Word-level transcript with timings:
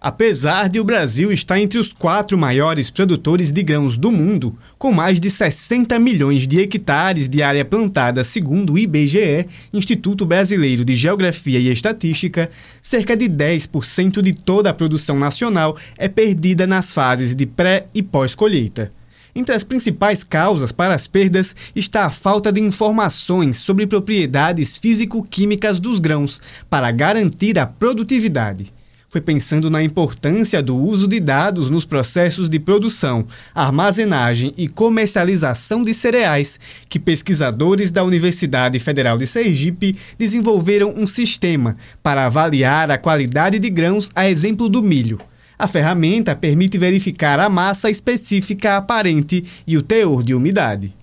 Apesar 0.00 0.68
de 0.68 0.78
o 0.78 0.84
Brasil 0.84 1.32
estar 1.32 1.58
entre 1.58 1.76
os 1.76 1.92
quatro 1.92 2.38
maiores 2.38 2.88
produtores 2.88 3.50
de 3.50 3.64
grãos 3.64 3.98
do 3.98 4.12
mundo, 4.12 4.56
com 4.78 4.92
mais 4.92 5.18
de 5.18 5.28
60 5.28 5.98
milhões 5.98 6.46
de 6.46 6.60
hectares 6.60 7.26
de 7.26 7.42
área 7.42 7.64
plantada, 7.64 8.22
segundo 8.22 8.74
o 8.74 8.78
IBGE, 8.78 9.48
Instituto 9.74 10.24
Brasileiro 10.24 10.84
de 10.84 10.94
Geografia 10.94 11.58
e 11.58 11.72
Estatística, 11.72 12.48
cerca 12.80 13.16
de 13.16 13.24
10% 13.28 14.22
de 14.22 14.32
toda 14.32 14.70
a 14.70 14.74
produção 14.74 15.18
nacional 15.18 15.76
é 15.96 16.06
perdida 16.06 16.64
nas 16.64 16.94
fases 16.94 17.34
de 17.34 17.44
pré 17.44 17.86
e 17.92 18.00
pós-colheita. 18.00 18.92
Entre 19.34 19.52
as 19.52 19.64
principais 19.64 20.22
causas 20.22 20.70
para 20.70 20.94
as 20.94 21.08
perdas 21.08 21.56
está 21.74 22.04
a 22.06 22.10
falta 22.10 22.52
de 22.52 22.60
informações 22.60 23.56
sobre 23.56 23.84
propriedades 23.84 24.78
físico-químicas 24.78 25.80
dos 25.80 25.98
grãos 25.98 26.40
para 26.70 26.88
garantir 26.92 27.58
a 27.58 27.66
produtividade 27.66 28.77
foi 29.08 29.20
pensando 29.20 29.70
na 29.70 29.82
importância 29.82 30.62
do 30.62 30.76
uso 30.76 31.08
de 31.08 31.18
dados 31.18 31.70
nos 31.70 31.86
processos 31.86 32.48
de 32.48 32.58
produção, 32.58 33.26
armazenagem 33.54 34.52
e 34.56 34.68
comercialização 34.68 35.82
de 35.82 35.94
cereais 35.94 36.60
que 36.88 36.98
pesquisadores 36.98 37.90
da 37.90 38.04
Universidade 38.04 38.78
Federal 38.78 39.16
de 39.16 39.26
Sergipe 39.26 39.96
desenvolveram 40.18 40.92
um 40.94 41.06
sistema 41.06 41.76
para 42.02 42.26
avaliar 42.26 42.90
a 42.90 42.98
qualidade 42.98 43.58
de 43.58 43.70
grãos 43.70 44.10
a 44.14 44.28
exemplo 44.28 44.68
do 44.68 44.82
milho. 44.82 45.18
A 45.58 45.66
ferramenta 45.66 46.36
permite 46.36 46.78
verificar 46.78 47.40
a 47.40 47.48
massa 47.48 47.90
específica 47.90 48.76
aparente 48.76 49.42
e 49.66 49.76
o 49.76 49.82
teor 49.82 50.22
de 50.22 50.34
umidade. 50.34 50.97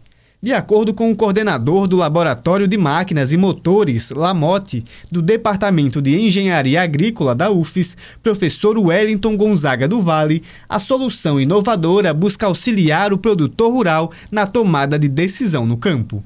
De 0.45 0.53
acordo 0.53 0.93
com 0.93 1.09
o 1.09 1.15
coordenador 1.15 1.87
do 1.87 1.97
Laboratório 1.97 2.67
de 2.67 2.77
Máquinas 2.77 3.31
e 3.31 3.37
Motores, 3.37 4.11
Lamote, 4.11 4.85
do 5.11 5.19
Departamento 5.19 5.99
de 5.99 6.21
Engenharia 6.21 6.83
Agrícola 6.83 7.33
da 7.33 7.49
UFES, 7.49 7.97
professor 8.21 8.77
Wellington 8.77 9.35
Gonzaga 9.35 9.87
do 9.87 9.99
Vale, 9.99 10.43
a 10.69 10.77
solução 10.77 11.39
inovadora 11.39 12.13
busca 12.13 12.45
auxiliar 12.45 13.11
o 13.11 13.17
produtor 13.17 13.73
rural 13.73 14.11
na 14.31 14.45
tomada 14.45 14.99
de 14.99 15.09
decisão 15.09 15.65
no 15.65 15.77
campo. 15.77 16.21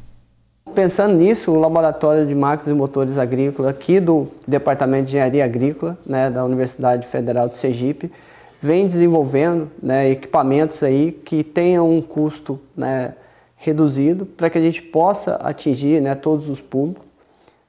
Pensando 0.75 1.15
nisso, 1.15 1.51
o 1.51 1.57
Laboratório 1.57 2.27
de 2.27 2.35
Máquinas 2.35 2.67
e 2.67 2.77
Motores 2.77 3.17
Agrícola, 3.17 3.69
aqui 3.69 4.01
do 4.01 4.27
Departamento 4.45 5.05
de 5.05 5.11
Engenharia 5.11 5.45
Agrícola, 5.45 5.97
né, 6.05 6.29
da 6.29 6.43
Universidade 6.43 7.07
Federal 7.07 7.47
de 7.47 7.57
Sergipe, 7.57 8.11
vem 8.59 8.85
desenvolvendo 8.85 9.71
né, 9.81 10.11
equipamentos 10.11 10.83
aí 10.83 11.13
que 11.23 11.41
tenham 11.41 11.89
um 11.89 12.01
custo 12.01 12.59
né, 12.75 13.13
reduzido 13.59 14.25
para 14.25 14.49
que 14.49 14.57
a 14.57 14.61
gente 14.61 14.81
possa 14.81 15.35
atingir 15.35 16.01
né, 16.01 16.15
todos 16.15 16.47
os 16.47 16.61
públicos. 16.61 17.05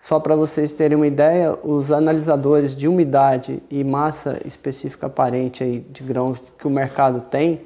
Só 0.00 0.18
para 0.18 0.34
vocês 0.34 0.72
terem 0.72 0.96
uma 0.96 1.06
ideia, 1.06 1.58
os 1.62 1.92
analisadores 1.92 2.74
de 2.74 2.88
umidade 2.88 3.62
e 3.68 3.84
massa 3.84 4.40
específica 4.46 5.08
aparente 5.08 5.62
aí 5.62 5.80
de 5.90 6.02
grãos 6.02 6.42
que 6.56 6.66
o 6.66 6.70
mercado 6.70 7.20
tem, 7.28 7.60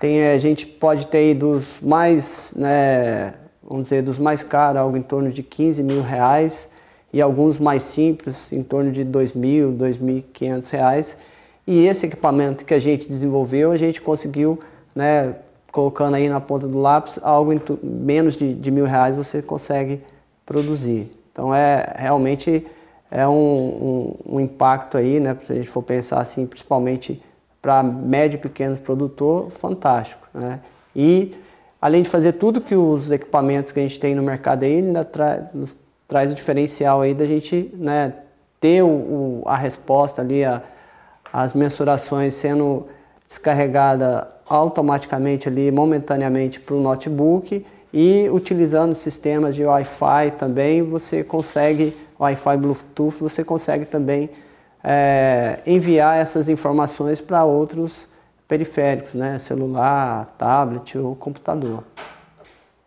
tem 0.00 0.28
a 0.28 0.38
gente 0.38 0.64
pode 0.64 1.08
ter 1.08 1.34
dos 1.34 1.78
mais, 1.82 2.54
né, 2.56 3.34
vamos 3.62 3.84
dizer, 3.84 4.02
dos 4.02 4.18
mais 4.18 4.42
caros, 4.42 4.80
algo 4.80 4.96
em 4.96 5.02
torno 5.02 5.30
de 5.30 5.42
15 5.42 5.82
mil 5.82 6.00
reais, 6.00 6.68
e 7.12 7.20
alguns 7.20 7.58
mais 7.58 7.82
simples, 7.82 8.52
em 8.52 8.62
torno 8.62 8.92
de 8.92 9.02
2 9.02 9.32
mil, 9.32 9.72
2.500 9.72 10.70
reais. 10.70 11.16
E 11.66 11.86
esse 11.86 12.06
equipamento 12.06 12.64
que 12.64 12.72
a 12.72 12.78
gente 12.78 13.08
desenvolveu, 13.08 13.72
a 13.72 13.76
gente 13.76 14.00
conseguiu 14.00 14.58
né, 14.94 15.34
colocando 15.78 16.16
aí 16.16 16.28
na 16.28 16.40
ponta 16.40 16.66
do 16.66 16.80
lápis, 16.80 17.20
algo 17.22 17.52
em 17.52 17.60
menos 17.80 18.36
de, 18.36 18.52
de, 18.52 18.68
mil 18.68 18.84
reais 18.84 19.14
você 19.14 19.40
consegue 19.40 20.02
produzir. 20.44 21.08
Então 21.30 21.54
é 21.54 21.94
realmente 21.94 22.66
é 23.08 23.28
um, 23.28 24.16
um, 24.26 24.34
um 24.34 24.40
impacto 24.40 24.98
aí, 24.98 25.20
né? 25.20 25.36
Se 25.44 25.52
a 25.52 25.54
gente 25.54 25.68
for 25.68 25.84
pensar 25.84 26.18
assim, 26.18 26.44
principalmente 26.46 27.22
para 27.62 27.80
médio 27.80 28.38
e 28.38 28.40
pequeno 28.40 28.76
produtor, 28.76 29.50
fantástico, 29.50 30.26
né? 30.34 30.58
E 30.96 31.30
além 31.80 32.02
de 32.02 32.08
fazer 32.08 32.32
tudo 32.32 32.60
que 32.60 32.74
os 32.74 33.12
equipamentos 33.12 33.70
que 33.70 33.78
a 33.78 33.82
gente 33.84 34.00
tem 34.00 34.16
no 34.16 34.22
mercado 34.22 34.64
aí, 34.64 34.78
ainda 34.78 35.04
tra 35.04 35.48
nos 35.54 35.76
traz 36.08 36.32
o 36.32 36.34
diferencial 36.34 37.02
aí 37.02 37.14
da 37.14 37.24
gente, 37.24 37.70
né, 37.74 38.14
ter 38.60 38.82
o, 38.82 38.88
o, 38.88 39.42
a 39.46 39.56
resposta 39.56 40.22
ali, 40.22 40.44
a, 40.44 40.60
as 41.32 41.54
mensurações 41.54 42.34
sendo 42.34 42.88
descarregada 43.28 44.26
automaticamente 44.48 45.46
ali, 45.46 45.70
momentaneamente 45.70 46.58
para 46.58 46.74
o 46.74 46.80
notebook 46.80 47.64
e 47.92 48.28
utilizando 48.30 48.94
sistemas 48.94 49.54
de 49.54 49.64
Wi-Fi 49.64 50.32
também, 50.38 50.82
você 50.82 51.22
consegue, 51.22 51.94
Wi-Fi 52.18 52.56
Bluetooth, 52.56 53.20
você 53.20 53.44
consegue 53.44 53.84
também 53.84 54.30
é, 54.82 55.58
enviar 55.66 56.18
essas 56.18 56.48
informações 56.48 57.20
para 57.20 57.44
outros 57.44 58.08
periféricos, 58.46 59.12
né, 59.12 59.38
celular, 59.38 60.34
tablet 60.38 60.96
ou 60.96 61.14
computador. 61.14 61.84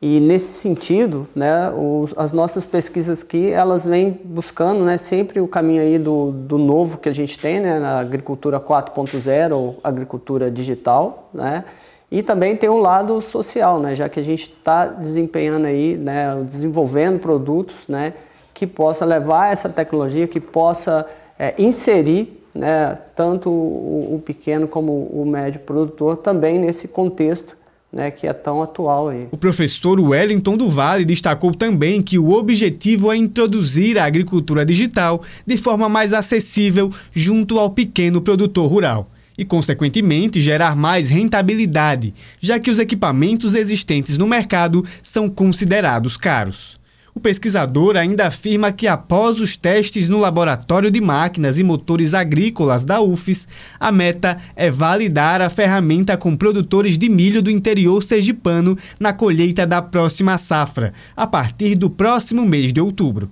E 0.01 0.19
nesse 0.19 0.53
sentido, 0.53 1.27
né, 1.35 1.69
os, 1.69 2.11
as 2.17 2.33
nossas 2.33 2.65
pesquisas 2.65 3.21
aqui, 3.21 3.51
elas 3.51 3.85
vêm 3.85 4.19
buscando 4.23 4.83
né, 4.83 4.97
sempre 4.97 5.39
o 5.39 5.47
caminho 5.47 5.83
aí 5.83 5.99
do, 5.99 6.31
do 6.31 6.57
novo 6.57 6.97
que 6.97 7.07
a 7.07 7.13
gente 7.13 7.37
tem, 7.37 7.59
né, 7.59 7.79
na 7.79 7.99
agricultura 7.99 8.59
4.0 8.59 9.51
ou 9.55 9.79
agricultura 9.83 10.49
digital, 10.49 11.29
né, 11.31 11.65
e 12.09 12.23
também 12.23 12.55
tem 12.55 12.67
um 12.67 12.79
lado 12.79 13.21
social, 13.21 13.79
né, 13.79 13.95
já 13.95 14.09
que 14.09 14.19
a 14.19 14.23
gente 14.23 14.51
está 14.51 14.87
desempenhando 14.87 15.67
aí, 15.67 15.95
né, 15.95 16.35
desenvolvendo 16.47 17.19
produtos, 17.19 17.75
né, 17.87 18.13
que 18.55 18.65
possa 18.65 19.05
levar 19.05 19.53
essa 19.53 19.69
tecnologia, 19.69 20.27
que 20.27 20.39
possa 20.39 21.05
é, 21.37 21.53
inserir 21.59 22.43
né, 22.55 22.97
tanto 23.15 23.51
o, 23.51 24.15
o 24.15 24.21
pequeno 24.25 24.67
como 24.67 24.91
o 24.91 25.23
médio 25.27 25.59
produtor 25.61 26.17
também 26.17 26.57
nesse 26.57 26.87
contexto 26.87 27.60
né, 27.91 28.09
que 28.09 28.25
é 28.25 28.33
tão 28.33 28.61
atual 28.61 29.09
aí. 29.09 29.27
O 29.31 29.37
professor 29.37 29.99
Wellington 29.99 30.55
do 30.55 30.69
Vale 30.69 31.03
destacou 31.03 31.53
também 31.53 32.01
que 32.01 32.17
o 32.17 32.31
objetivo 32.31 33.11
é 33.11 33.17
introduzir 33.17 33.97
a 33.97 34.05
agricultura 34.05 34.65
digital 34.65 35.21
de 35.45 35.57
forma 35.57 35.89
mais 35.89 36.13
acessível 36.13 36.91
junto 37.13 37.59
ao 37.59 37.69
pequeno 37.69 38.21
produtor 38.21 38.69
rural 38.69 39.09
e, 39.37 39.43
consequentemente, 39.43 40.41
gerar 40.41 40.75
mais 40.75 41.09
rentabilidade, 41.09 42.13
já 42.39 42.59
que 42.59 42.69
os 42.69 42.79
equipamentos 42.79 43.55
existentes 43.55 44.17
no 44.17 44.27
mercado 44.27 44.85
são 45.01 45.29
considerados 45.29 46.15
caros. 46.15 46.80
O 47.13 47.19
pesquisador 47.19 47.97
ainda 47.97 48.27
afirma 48.27 48.71
que, 48.71 48.87
após 48.87 49.41
os 49.41 49.57
testes 49.57 50.07
no 50.07 50.19
Laboratório 50.19 50.89
de 50.89 51.01
Máquinas 51.01 51.59
e 51.59 51.63
Motores 51.63 52.13
Agrícolas 52.13 52.85
da 52.85 53.01
UFES, 53.01 53.47
a 53.77 53.91
meta 53.91 54.37
é 54.55 54.71
validar 54.71 55.41
a 55.41 55.49
ferramenta 55.49 56.15
com 56.15 56.37
produtores 56.37 56.97
de 56.97 57.09
milho 57.09 57.41
do 57.41 57.51
interior 57.51 58.01
sergipano 58.01 58.77
na 58.97 59.11
colheita 59.11 59.67
da 59.67 59.81
próxima 59.81 60.37
safra, 60.37 60.93
a 61.15 61.27
partir 61.27 61.75
do 61.75 61.89
próximo 61.89 62.45
mês 62.45 62.71
de 62.71 62.79
outubro. 62.79 63.29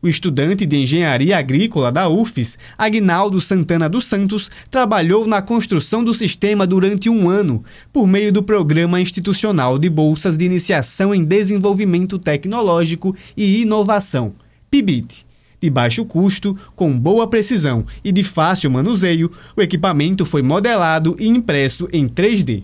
O 0.00 0.06
estudante 0.06 0.64
de 0.64 0.76
engenharia 0.76 1.36
agrícola 1.36 1.90
da 1.90 2.08
UFES, 2.08 2.56
Agnaldo 2.78 3.40
Santana 3.40 3.88
dos 3.88 4.06
Santos, 4.06 4.48
trabalhou 4.70 5.26
na 5.26 5.42
construção 5.42 6.04
do 6.04 6.14
sistema 6.14 6.66
durante 6.66 7.10
um 7.10 7.28
ano, 7.28 7.64
por 7.92 8.06
meio 8.06 8.32
do 8.32 8.40
Programa 8.40 9.00
Institucional 9.00 9.76
de 9.76 9.90
Bolsas 9.90 10.36
de 10.36 10.44
Iniciação 10.44 11.12
em 11.12 11.24
Desenvolvimento 11.24 12.16
Tecnológico 12.16 13.14
e 13.36 13.62
Inovação, 13.62 14.34
PIBIT. 14.70 15.26
De 15.60 15.68
baixo 15.68 16.04
custo, 16.04 16.56
com 16.76 16.96
boa 16.96 17.26
precisão 17.26 17.84
e 18.04 18.12
de 18.12 18.22
fácil 18.22 18.70
manuseio, 18.70 19.28
o 19.56 19.60
equipamento 19.60 20.24
foi 20.24 20.42
modelado 20.42 21.16
e 21.18 21.26
impresso 21.26 21.88
em 21.92 22.06
3D. 22.06 22.62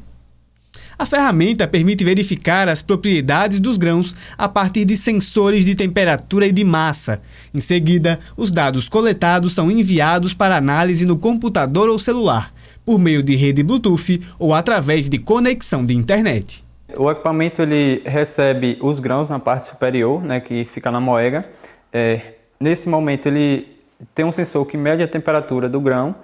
A 0.96 1.04
ferramenta 1.04 1.66
permite 1.66 2.04
verificar 2.04 2.68
as 2.68 2.80
propriedades 2.80 3.58
dos 3.58 3.76
grãos 3.76 4.14
a 4.38 4.48
partir 4.48 4.84
de 4.84 4.96
sensores 4.96 5.64
de 5.64 5.74
temperatura 5.74 6.46
e 6.46 6.52
de 6.52 6.64
massa. 6.64 7.20
Em 7.52 7.60
seguida, 7.60 8.18
os 8.36 8.52
dados 8.52 8.88
coletados 8.88 9.54
são 9.54 9.70
enviados 9.70 10.34
para 10.34 10.56
análise 10.56 11.04
no 11.04 11.18
computador 11.18 11.88
ou 11.88 11.98
celular, 11.98 12.52
por 12.84 12.98
meio 12.98 13.22
de 13.22 13.34
rede 13.34 13.62
Bluetooth 13.62 14.20
ou 14.38 14.54
através 14.54 15.08
de 15.08 15.18
conexão 15.18 15.84
de 15.84 15.94
internet. 15.94 16.62
O 16.96 17.10
equipamento 17.10 17.60
ele 17.60 18.02
recebe 18.04 18.78
os 18.80 19.00
grãos 19.00 19.28
na 19.28 19.40
parte 19.40 19.66
superior, 19.66 20.22
né, 20.22 20.38
que 20.38 20.64
fica 20.64 20.92
na 20.92 21.00
moega. 21.00 21.44
É, 21.92 22.34
nesse 22.60 22.88
momento 22.88 23.26
ele 23.26 23.66
tem 24.14 24.24
um 24.24 24.30
sensor 24.30 24.64
que 24.66 24.76
mede 24.76 25.02
a 25.02 25.08
temperatura 25.08 25.68
do 25.68 25.80
grão 25.80 26.14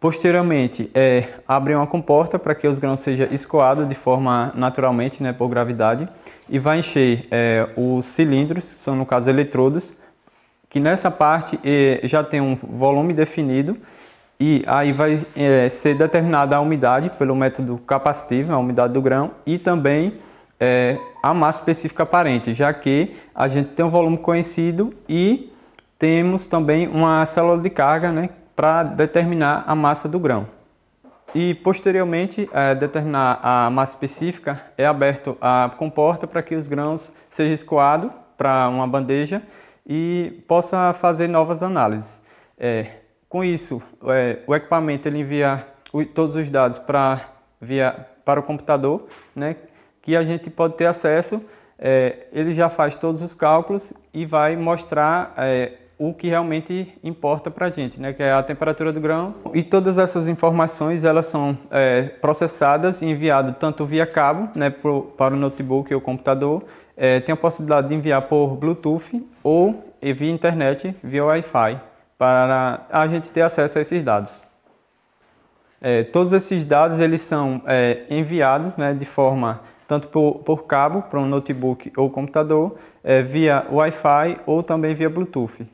Posteriormente, 0.00 0.88
é, 0.94 1.28
abre 1.46 1.74
uma 1.74 1.86
comporta 1.86 2.38
para 2.38 2.54
que 2.54 2.68
os 2.68 2.78
grãos 2.78 3.00
sejam 3.00 3.26
escoados 3.32 3.88
de 3.88 3.96
forma 3.96 4.52
naturalmente, 4.54 5.20
né, 5.20 5.32
por 5.32 5.48
gravidade, 5.48 6.08
e 6.48 6.58
vai 6.58 6.78
encher 6.78 7.26
é, 7.32 7.68
os 7.76 8.04
cilindros, 8.04 8.72
que 8.74 8.78
são 8.78 8.94
no 8.94 9.04
caso 9.04 9.28
eletrodos, 9.28 9.94
que 10.70 10.78
nessa 10.78 11.10
parte 11.10 11.58
é, 11.64 12.00
já 12.04 12.22
tem 12.22 12.40
um 12.40 12.54
volume 12.54 13.12
definido 13.12 13.76
e 14.38 14.62
aí 14.68 14.92
vai 14.92 15.26
é, 15.34 15.68
ser 15.68 15.96
determinada 15.96 16.54
a 16.54 16.60
umidade 16.60 17.10
pelo 17.10 17.34
método 17.34 17.76
capacitivo, 17.78 18.52
a 18.52 18.58
umidade 18.58 18.92
do 18.92 19.02
grão, 19.02 19.32
e 19.44 19.58
também 19.58 20.14
é, 20.60 20.96
a 21.20 21.34
massa 21.34 21.58
específica 21.60 22.04
aparente, 22.04 22.54
já 22.54 22.72
que 22.72 23.16
a 23.34 23.48
gente 23.48 23.70
tem 23.70 23.84
um 23.84 23.90
volume 23.90 24.18
conhecido 24.18 24.94
e 25.08 25.52
temos 25.98 26.46
também 26.46 26.86
uma 26.86 27.26
célula 27.26 27.60
de 27.60 27.68
carga, 27.68 28.12
né, 28.12 28.30
para 28.58 28.82
determinar 28.82 29.62
a 29.68 29.74
massa 29.76 30.08
do 30.08 30.18
grão. 30.18 30.48
E 31.32 31.54
posteriormente, 31.54 32.50
é, 32.52 32.74
determinar 32.74 33.38
a 33.40 33.70
massa 33.70 33.92
específica, 33.92 34.60
é 34.76 34.84
aberto 34.84 35.38
a 35.40 35.70
comporta 35.78 36.26
para 36.26 36.42
que 36.42 36.56
os 36.56 36.66
grãos 36.66 37.12
sejam 37.30 37.54
escoados 37.54 38.10
para 38.36 38.68
uma 38.68 38.84
bandeja 38.84 39.44
e 39.86 40.42
possa 40.48 40.92
fazer 40.92 41.28
novas 41.28 41.62
análises. 41.62 42.20
É, 42.58 42.96
com 43.28 43.44
isso, 43.44 43.80
é, 44.08 44.40
o 44.44 44.56
equipamento 44.56 45.06
ele 45.06 45.20
envia 45.20 45.64
o, 45.92 46.04
todos 46.04 46.34
os 46.34 46.50
dados 46.50 46.80
para, 46.80 47.28
via, 47.60 48.08
para 48.24 48.40
o 48.40 48.42
computador, 48.42 49.06
né, 49.36 49.54
que 50.02 50.16
a 50.16 50.24
gente 50.24 50.50
pode 50.50 50.74
ter 50.74 50.86
acesso. 50.86 51.40
É, 51.78 52.26
ele 52.32 52.52
já 52.52 52.68
faz 52.68 52.96
todos 52.96 53.22
os 53.22 53.34
cálculos 53.34 53.92
e 54.12 54.26
vai 54.26 54.56
mostrar 54.56 55.32
é, 55.36 55.74
o 55.98 56.14
que 56.14 56.28
realmente 56.28 56.96
importa 57.02 57.50
para 57.50 57.66
a 57.66 57.70
gente, 57.70 58.00
né, 58.00 58.12
que 58.12 58.22
é 58.22 58.32
a 58.32 58.42
temperatura 58.42 58.92
do 58.92 59.00
grão. 59.00 59.34
E 59.52 59.62
todas 59.62 59.98
essas 59.98 60.28
informações 60.28 61.04
elas 61.04 61.26
são 61.26 61.58
é, 61.70 62.02
processadas 62.02 63.02
e 63.02 63.06
enviadas 63.06 63.56
tanto 63.58 63.84
via 63.84 64.06
cabo 64.06 64.48
né, 64.54 64.70
pro, 64.70 65.02
para 65.16 65.34
o 65.34 65.36
notebook 65.36 65.92
ou 65.92 66.00
computador, 66.00 66.64
é, 66.96 67.18
tem 67.20 67.32
a 67.32 67.36
possibilidade 67.36 67.88
de 67.88 67.94
enviar 67.94 68.22
por 68.22 68.56
Bluetooth 68.56 69.26
ou 69.42 69.84
via 70.00 70.30
internet, 70.30 70.94
via 71.02 71.24
Wi-Fi, 71.24 71.80
para 72.16 72.86
a 72.90 73.08
gente 73.08 73.30
ter 73.32 73.42
acesso 73.42 73.78
a 73.78 73.80
esses 73.80 74.02
dados. 74.02 74.42
É, 75.80 76.04
todos 76.04 76.32
esses 76.32 76.64
dados 76.64 77.00
eles 77.00 77.20
são 77.20 77.62
é, 77.66 78.04
enviados 78.10 78.76
né, 78.76 78.94
de 78.94 79.04
forma 79.04 79.60
tanto 79.88 80.08
por, 80.08 80.40
por 80.40 80.66
cabo 80.66 81.02
para 81.02 81.18
um 81.18 81.26
notebook 81.26 81.90
ou 81.96 82.10
computador, 82.10 82.76
é, 83.02 83.22
via 83.22 83.66
Wi-Fi 83.72 84.40
ou 84.44 84.62
também 84.62 84.94
via 84.94 85.08
Bluetooth. 85.08 85.66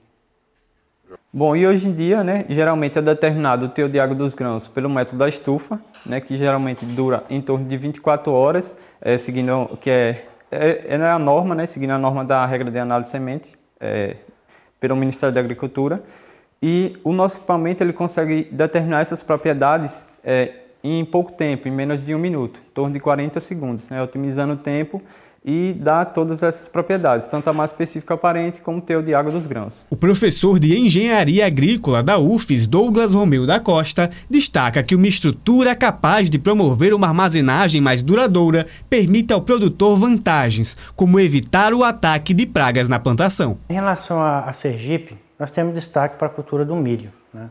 Bom, 1.33 1.57
e 1.57 1.67
hoje 1.67 1.89
em 1.89 1.93
dia, 1.93 2.23
né, 2.23 2.45
geralmente 2.49 2.99
é 2.99 3.03
determinado 3.03 3.67
o 3.67 3.69
teor 3.69 3.89
de 3.89 3.99
água 3.99 4.15
dos 4.15 4.35
grãos 4.35 4.69
pelo 4.69 4.89
método 4.89 5.19
da 5.19 5.29
estufa, 5.29 5.81
né, 6.07 6.21
que 6.21 6.37
geralmente 6.37 6.85
dura 6.85 7.25
em 7.29 7.41
torno 7.41 7.67
de 7.67 7.77
24 7.77 8.33
horas, 8.33 8.77
é, 9.01 9.19
seguindo 9.19 9.77
que 9.81 9.91
é, 9.91 10.27
é, 10.51 10.85
é 10.87 11.11
a 11.11 11.19
norma, 11.19 11.55
né, 11.55 11.67
seguindo 11.67 11.91
a 11.91 11.99
norma 11.99 12.25
da 12.25 12.47
regra 12.47 12.71
de 12.71 12.79
análise 12.79 13.09
de 13.09 13.13
semente 13.13 13.53
é, 13.81 14.17
pelo 14.79 14.95
Ministério 14.95 15.35
da 15.35 15.41
Agricultura. 15.41 16.03
E 16.63 16.97
o 17.03 17.13
nosso 17.13 17.39
equipamento 17.39 17.83
ele 17.83 17.93
consegue 17.93 18.49
determinar 18.53 19.01
essas 19.01 19.23
propriedades 19.23 20.09
é, 20.23 20.53
em 20.85 21.05
pouco 21.05 21.33
tempo, 21.33 21.67
em 21.67 21.71
menos 21.71 22.05
de 22.05 22.15
um 22.15 22.19
minuto, 22.19 22.61
em 22.65 22.71
torno 22.73 22.93
de 22.93 23.01
40 23.01 23.41
segundos, 23.41 23.89
né, 23.91 24.03
otimizando 24.03 24.53
o 24.53 24.57
tempo 24.57 25.03
e 25.45 25.75
dá 25.79 26.07
todas 26.07 26.43
essas 26.43 26.69
propriedades, 26.69 27.29
tanto 27.29 27.51
a 27.51 27.53
massa 27.53 27.75
específica 27.75 28.15
aparente 28.15 28.61
como 28.61 28.79
o 28.79 28.81
teor 28.81 29.03
de 29.03 29.15
água 29.15 29.31
dos 29.31 29.47
grãos. 29.47 29.85
O 29.91 29.97
professor 29.97 30.59
de 30.59 30.79
Engenharia 30.79 31.47
Agrícola 31.47 32.03
da 32.03 32.19
UFES, 32.19 32.67
Douglas 32.67 33.13
Romeu 33.13 33.47
da 33.47 33.61
Costa, 33.61 34.11
destaca 34.31 34.83
que 34.83 34.95
uma 34.95 35.07
estrutura 35.07 35.75
capaz 35.75 36.31
de 36.31 36.39
promover 36.39 36.95
uma 36.95 37.09
armazenagem 37.09 37.79
mais 37.79 38.01
duradoura 38.01 38.67
permite 38.89 39.35
ao 39.35 39.43
produtor 39.43 39.99
vantagens, 39.99 40.79
como 40.97 41.21
evitar 41.21 41.75
o 41.75 41.85
ataque 41.85 42.33
de 42.33 42.47
pragas 42.47 42.89
na 42.89 42.99
plantação. 42.99 43.59
Em 43.69 43.75
relação 43.75 44.23
a, 44.23 44.51
Sergipe, 44.55 45.19
nós 45.39 45.51
temos 45.51 45.75
destaque 45.75 46.17
para 46.17 46.29
a 46.29 46.31
cultura 46.31 46.65
do 46.65 46.75
milho, 46.75 47.13
né? 47.35 47.51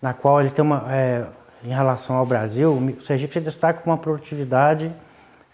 na 0.00 0.12
qual 0.12 0.40
ele 0.40 0.50
tem 0.50 0.64
uma, 0.64 0.84
é, 0.88 1.24
em 1.64 1.70
relação 1.70 2.14
ao 2.14 2.24
Brasil, 2.24 2.70
o 2.70 3.00
Sergipe 3.00 3.32
se 3.32 3.40
destaca 3.40 3.80
com 3.80 3.90
uma 3.90 3.98
produtividade 3.98 4.92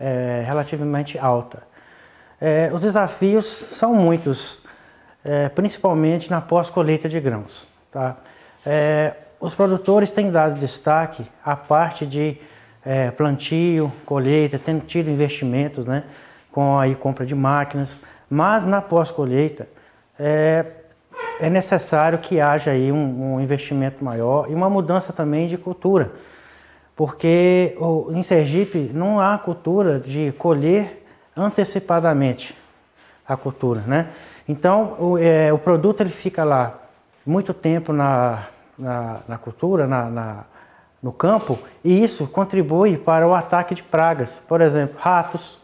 é, 0.03 0.43
relativamente 0.45 1.17
alta. 1.17 1.63
É, 2.41 2.71
os 2.75 2.81
desafios 2.81 3.67
são 3.71 3.95
muitos, 3.95 4.61
é, 5.25 5.49
principalmente 5.49 6.29
na 6.29 6.41
pós-colheita 6.41 7.09
de 7.09 7.21
grãos. 7.21 7.69
Tá? 7.93 8.17
É, 8.67 9.15
os 9.39 9.55
produtores 9.55 10.11
têm 10.11 10.31
dado 10.31 10.59
destaque 10.59 11.25
à 11.45 11.55
parte 11.55 12.05
de 12.05 12.37
é, 12.85 13.13
plantio, 13.13 13.93
colheita, 14.05 14.59
tendo 14.59 14.85
tido 14.85 15.09
investimentos 15.09 15.87
né, 15.87 16.03
com 16.51 16.81
a 16.81 16.93
compra 16.97 17.25
de 17.25 17.35
máquinas, 17.35 18.03
mas 18.29 18.65
na 18.65 18.83
pós-colheita 18.83 19.69
é, 20.19 20.67
é, 21.41 21.49
necessário 21.49 22.19
que 22.19 22.41
haja 22.41 22.73
aí 22.73 22.91
um, 22.91 23.35
um 23.35 23.41
investimento 23.41 24.05
maior 24.05 24.51
e 24.51 24.55
uma 24.55 24.69
mudança 24.69 25.13
também 25.13 25.47
de 25.47 25.57
cultura 25.57 26.11
porque 26.95 27.77
em 28.11 28.23
Sergipe 28.23 28.91
não 28.93 29.21
há 29.21 29.39
cultura 29.39 29.99
de 29.99 30.33
colher 30.33 31.05
antecipadamente 31.37 32.55
a 33.27 33.37
cultura, 33.37 33.83
né? 33.87 34.11
Então 34.47 34.97
o, 34.99 35.19
é, 35.19 35.53
o 35.53 35.59
produto 35.59 36.01
ele 36.01 36.11
fica 36.11 36.45
lá 36.45 36.79
muito 37.25 37.55
tempo 37.55 37.93
na, 37.93 38.45
na, 38.79 39.21
na 39.29 39.39
cultura, 39.39 39.87
na, 39.87 40.11
na, 40.11 40.45
no 41.03 41.13
campo, 41.13 41.59
e 41.85 42.03
isso 42.03 42.27
contribui 42.27 42.97
para 42.97 43.27
o 43.27 43.35
ataque 43.35 43.75
de 43.75 43.83
pragas, 43.83 44.39
por 44.39 44.61
exemplo, 44.61 44.97
ratos, 44.99 45.59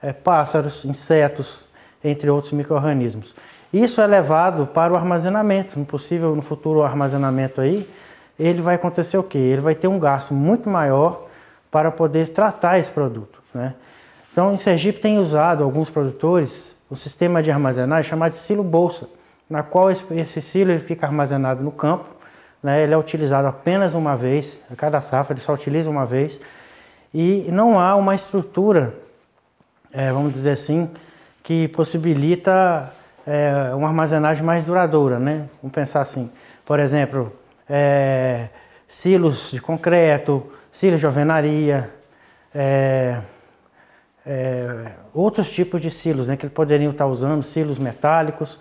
é, 0.00 0.12
pássaros, 0.12 0.84
insetos, 0.84 1.66
entre 2.02 2.30
outros 2.30 2.52
micro-organismos. 2.52 3.34
Isso 3.72 4.00
é 4.00 4.06
levado 4.06 4.66
para 4.66 4.92
o 4.92 4.96
armazenamento, 4.96 5.78
no 5.78 5.84
possível 5.84 6.34
no 6.34 6.42
futuro 6.42 6.82
armazenamento 6.82 7.60
aí, 7.60 7.88
ele 8.38 8.60
vai 8.60 8.74
acontecer 8.74 9.16
o 9.16 9.22
quê? 9.22 9.38
Ele 9.38 9.60
vai 9.60 9.74
ter 9.74 9.88
um 9.88 9.98
gasto 9.98 10.34
muito 10.34 10.68
maior 10.68 11.26
para 11.70 11.90
poder 11.90 12.28
tratar 12.28 12.78
esse 12.78 12.90
produto. 12.90 13.40
Né? 13.52 13.74
Então, 14.32 14.52
em 14.54 14.58
Sergipe 14.58 15.00
tem 15.00 15.18
usado 15.18 15.64
alguns 15.64 15.90
produtores 15.90 16.74
um 16.90 16.94
sistema 16.94 17.42
de 17.42 17.50
armazenagem 17.50 18.08
chamado 18.08 18.32
de 18.32 18.38
silo 18.38 18.62
bolsa, 18.62 19.08
na 19.50 19.62
qual 19.62 19.90
esse, 19.90 20.04
esse 20.14 20.40
silo 20.40 20.70
ele 20.70 20.80
fica 20.80 21.06
armazenado 21.06 21.62
no 21.62 21.72
campo, 21.72 22.04
né? 22.62 22.82
ele 22.82 22.94
é 22.94 22.96
utilizado 22.96 23.48
apenas 23.48 23.92
uma 23.92 24.16
vez, 24.16 24.60
a 24.70 24.76
cada 24.76 25.00
safra 25.00 25.34
ele 25.34 25.40
só 25.40 25.52
utiliza 25.52 25.90
uma 25.90 26.06
vez, 26.06 26.40
e 27.12 27.48
não 27.50 27.80
há 27.80 27.96
uma 27.96 28.14
estrutura, 28.14 28.94
é, 29.92 30.12
vamos 30.12 30.32
dizer 30.32 30.50
assim, 30.50 30.90
que 31.42 31.68
possibilita 31.68 32.92
é, 33.26 33.72
uma 33.74 33.88
armazenagem 33.88 34.44
mais 34.44 34.62
duradoura. 34.62 35.18
Né? 35.18 35.48
Vamos 35.62 35.74
pensar 35.74 36.00
assim, 36.00 36.30
por 36.64 36.78
exemplo, 36.78 37.32
é, 37.68 38.48
silos 38.88 39.50
de 39.50 39.60
concreto, 39.60 40.46
silos 40.72 41.00
de 41.00 41.06
alvenaria, 41.06 41.92
é, 42.54 43.18
é, 44.24 44.92
outros 45.14 45.50
tipos 45.50 45.80
de 45.80 45.90
silos 45.90 46.26
né, 46.26 46.36
que 46.36 46.48
poderiam 46.48 46.90
estar 46.90 47.06
usando, 47.06 47.42
silos 47.42 47.78
metálicos. 47.78 48.58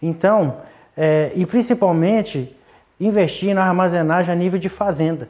Então, 0.00 0.58
é, 0.96 1.32
e 1.34 1.46
principalmente 1.46 2.54
investir 3.00 3.54
na 3.54 3.64
armazenagem 3.64 4.32
a 4.32 4.36
nível 4.36 4.58
de 4.58 4.68
fazenda, 4.68 5.28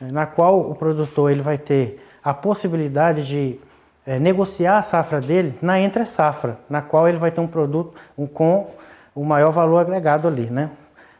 na 0.00 0.26
qual 0.26 0.60
o 0.60 0.74
produtor 0.74 1.30
ele 1.30 1.42
vai 1.42 1.58
ter 1.58 2.02
a 2.22 2.34
possibilidade 2.34 3.26
de 3.26 3.60
é, 4.06 4.18
negociar 4.18 4.78
a 4.78 4.82
safra 4.82 5.20
dele 5.20 5.54
na 5.60 5.78
entre 5.78 6.06
safra, 6.06 6.58
na 6.68 6.80
qual 6.80 7.08
ele 7.08 7.18
vai 7.18 7.30
ter 7.30 7.40
um 7.40 7.46
produto 7.46 7.94
um, 8.16 8.26
com 8.26 8.70
o 9.14 9.24
maior 9.24 9.50
valor 9.50 9.78
agregado 9.78 10.28
ali, 10.28 10.50
né? 10.50 10.70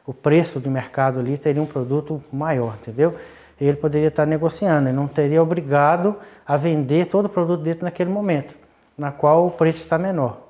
O 0.06 0.14
preço 0.14 0.60
do 0.60 0.70
mercado 0.70 1.20
ali 1.20 1.36
teria 1.36 1.60
um 1.60 1.66
produto 1.66 2.22
maior, 2.32 2.76
entendeu? 2.80 3.14
Ele 3.60 3.76
poderia 3.76 4.08
estar 4.08 4.26
negociando, 4.26 4.88
ele 4.88 4.96
não 4.96 5.08
teria 5.08 5.42
obrigado 5.42 6.16
a 6.46 6.56
vender 6.56 7.06
todo 7.06 7.26
o 7.26 7.28
produto 7.28 7.62
dentro 7.62 7.84
naquele 7.84 8.10
momento, 8.10 8.54
na 8.96 9.10
qual 9.10 9.46
o 9.46 9.50
preço 9.50 9.80
está 9.80 9.98
menor. 9.98 10.46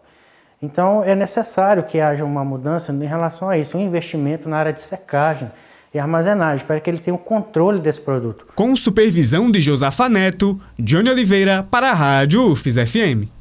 Então 0.61 1.05
é 1.05 1.15
necessário 1.15 1.85
que 1.85 2.01
haja 2.01 2.25
uma 2.25 2.45
mudança 2.45 2.93
em 2.93 3.07
relação 3.07 3.49
a 3.49 3.57
isso, 3.57 3.79
um 3.79 3.81
investimento 3.81 4.49
na 4.49 4.59
área 4.59 4.73
de 4.73 4.81
secagem 4.81 5.51
e 5.95 5.99
armazenagem, 5.99 6.67
para 6.67 6.81
que 6.81 6.91
ele 6.91 6.99
tenha 6.99 7.15
o 7.15 7.21
um 7.21 7.23
controle 7.23 7.79
desse 7.79 8.01
produto. 8.01 8.47
Com 8.55 8.77
supervisão 8.77 9.51
de 9.51 9.61
Josafa 9.61 10.09
Neto, 10.09 10.61
Johnny 10.79 11.09
Oliveira 11.09 11.63
para 11.71 11.91
a 11.91 11.95
Rádio 11.95 12.51
UFES 12.51 12.77
FM. 12.77 13.36